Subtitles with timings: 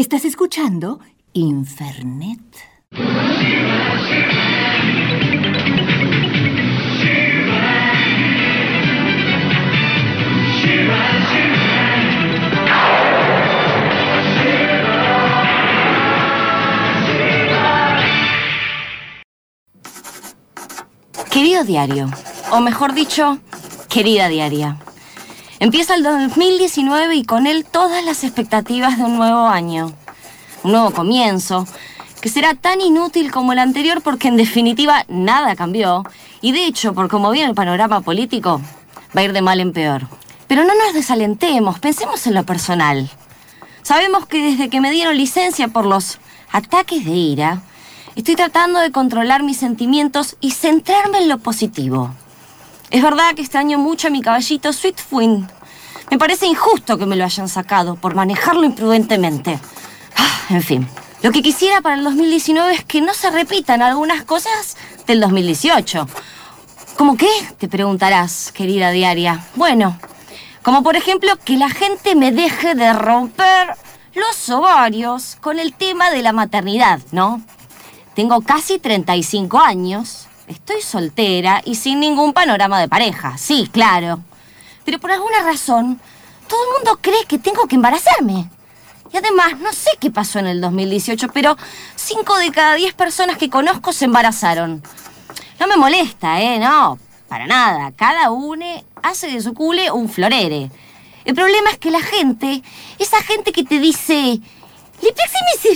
[0.00, 0.98] Estás escuchando
[1.34, 2.40] Infernet.
[21.30, 22.10] Querido diario,
[22.50, 23.38] o mejor dicho,
[23.90, 24.78] querida diaria.
[25.60, 29.92] Empieza el 2019 y con él todas las expectativas de un nuevo año.
[30.64, 31.66] Un nuevo comienzo,
[32.22, 36.04] que será tan inútil como el anterior porque en definitiva nada cambió.
[36.40, 38.62] Y de hecho, por cómo viene el panorama político,
[39.14, 40.08] va a ir de mal en peor.
[40.48, 43.10] Pero no nos desalentemos, pensemos en lo personal.
[43.82, 46.20] Sabemos que desde que me dieron licencia por los
[46.52, 47.60] ataques de ira,
[48.16, 52.14] estoy tratando de controlar mis sentimientos y centrarme en lo positivo.
[52.90, 55.48] Es verdad que extraño mucho a mi caballito Sweetwind.
[56.10, 59.60] Me parece injusto que me lo hayan sacado por manejarlo imprudentemente.
[60.16, 60.88] Ah, en fin,
[61.22, 66.08] lo que quisiera para el 2019 es que no se repitan algunas cosas del 2018.
[66.96, 67.30] ¿Cómo qué?
[67.58, 69.46] Te preguntarás, querida diaria.
[69.54, 69.96] Bueno,
[70.62, 73.68] como por ejemplo que la gente me deje de romper
[74.14, 77.40] los ovarios con el tema de la maternidad, ¿no?
[78.14, 84.18] Tengo casi 35 años Estoy soltera y sin ningún panorama de pareja, sí, claro.
[84.84, 86.00] Pero por alguna razón,
[86.48, 88.50] todo el mundo cree que tengo que embarazarme.
[89.12, 91.56] Y además, no sé qué pasó en el 2018, pero
[91.94, 94.82] 5 de cada 10 personas que conozco se embarazaron.
[95.60, 96.58] No me molesta, ¿eh?
[96.58, 96.98] No,
[97.28, 97.92] para nada.
[97.92, 98.66] Cada uno
[99.04, 100.68] hace de su cule un florere.
[101.24, 102.64] El problema es que la gente,
[102.98, 104.40] esa gente que te dice,
[105.00, 105.70] ¿le mi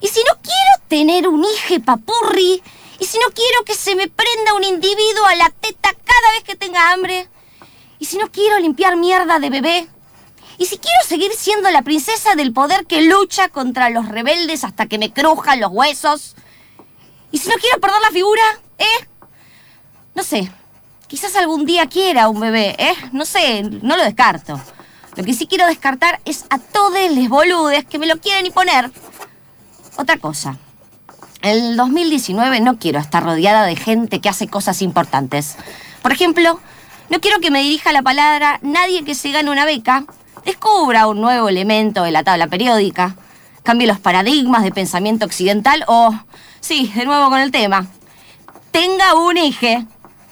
[0.00, 2.60] Y si no quiero tener un hijo papurri,
[3.00, 6.44] ¿Y si no quiero que se me prenda un individuo a la teta cada vez
[6.44, 7.28] que tenga hambre?
[7.98, 9.88] ¿Y si no quiero limpiar mierda de bebé?
[10.58, 14.86] ¿Y si quiero seguir siendo la princesa del poder que lucha contra los rebeldes hasta
[14.86, 16.36] que me crujan los huesos?
[17.32, 18.42] ¿Y si no quiero perder la figura?
[18.76, 19.08] ¿Eh?
[20.14, 20.52] No sé.
[21.06, 22.94] Quizás algún día quiera un bebé, ¿eh?
[23.12, 24.60] No sé, no lo descarto.
[25.16, 28.90] Lo que sí quiero descartar es a todos los boludes que me lo quieren imponer.
[29.96, 30.58] Otra cosa.
[31.42, 35.56] El 2019 no quiero estar rodeada de gente que hace cosas importantes.
[36.02, 36.60] Por ejemplo,
[37.08, 40.04] no quiero que me dirija la palabra nadie que se gane una beca,
[40.44, 43.16] descubra un nuevo elemento de la tabla periódica,
[43.62, 46.14] cambie los paradigmas de pensamiento occidental o,
[46.60, 47.86] sí, de nuevo con el tema,
[48.70, 49.86] tenga un hijo.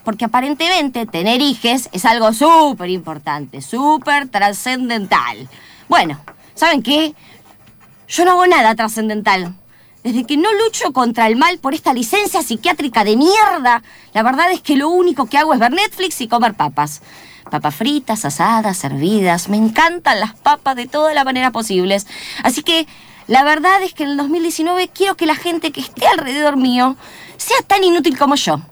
[0.04, 5.48] Porque aparentemente tener hijes es algo súper importante, súper trascendental.
[5.86, 6.18] Bueno,
[6.54, 7.14] ¿saben qué?
[8.08, 9.54] Yo no hago nada trascendental.
[10.08, 13.82] Desde que no lucho contra el mal por esta licencia psiquiátrica de mierda,
[14.14, 17.02] la verdad es que lo único que hago es ver Netflix y comer papas.
[17.50, 19.50] Papas fritas, asadas, servidas.
[19.50, 22.06] Me encantan las papas de todas las maneras posibles.
[22.42, 22.86] Así que
[23.26, 26.96] la verdad es que en el 2019 quiero que la gente que esté alrededor mío
[27.36, 28.62] sea tan inútil como yo.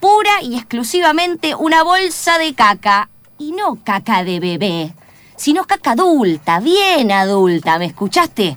[0.00, 3.08] Pura y exclusivamente una bolsa de caca.
[3.38, 4.94] Y no caca de bebé,
[5.36, 7.78] sino caca adulta, bien adulta.
[7.78, 8.56] ¿Me escuchaste?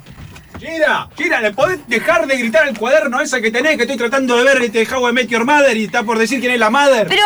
[0.60, 4.36] Gira, Gira, ¿le podés dejar de gritar al cuaderno esa que tenés que estoy tratando
[4.36, 6.70] de ver este How I Met Your Mother y está por decir quién es la
[6.70, 7.08] mother?
[7.08, 7.24] Pero,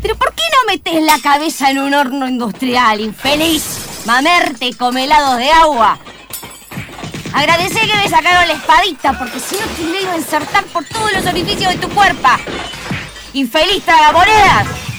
[0.00, 3.80] pero ¿por qué no metes la cabeza en un horno industrial, infeliz?
[4.06, 5.98] Mamerte come helados de agua.
[7.34, 11.12] Agradecé que me sacaron la espadita, porque si no te iba a insertar por todos
[11.12, 12.28] los orificios de tu cuerpo.
[13.34, 14.89] Infeliz tragamonedas.